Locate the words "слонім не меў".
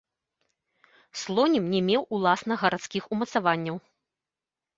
1.23-2.01